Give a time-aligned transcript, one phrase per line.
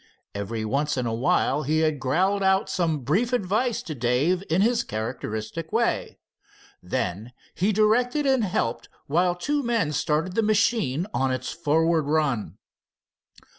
[0.33, 4.61] Every once in a while he had growled out some brief advice to Dave in
[4.63, 6.17] his characteristic way.
[6.81, 12.07] Then he directed and helped, while two field men started the machine on its forward
[12.07, 12.57] run.